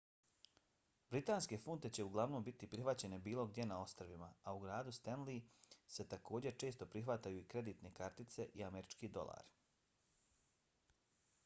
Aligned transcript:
britanske 1.09 1.59
funte 1.65 1.91
će 1.97 2.05
uglavnom 2.07 2.45
biti 2.47 2.69
prihvaćene 2.71 3.19
bilo 3.27 3.45
gdje 3.51 3.67
na 3.73 3.77
ostrvima 3.83 4.31
a 4.43 4.53
u 4.53 4.63
gradu 4.65 4.95
stenly 5.01 5.37
se 5.97 6.07
također 6.15 6.57
se 6.57 6.59
često 6.65 6.89
prihvataju 6.97 7.43
i 7.45 7.47
kreditne 7.55 7.95
kartice 8.03 8.51
i 8.53 8.69
američki 8.73 9.13
dolari 9.19 9.55